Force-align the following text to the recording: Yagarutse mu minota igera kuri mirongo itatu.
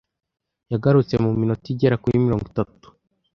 Yagarutse 0.71 1.13
mu 1.23 1.29
minota 1.39 1.65
igera 1.73 1.99
kuri 2.03 2.23
mirongo 2.25 2.43
itatu. 2.51 2.85